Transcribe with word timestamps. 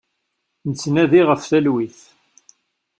Nettnadi 0.69 1.21
ɣef 1.27 1.41
talwit. 1.49 1.99